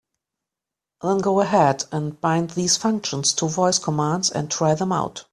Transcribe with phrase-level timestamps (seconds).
[1.03, 5.25] Then go ahead and bind these functions to voice commands and try them out.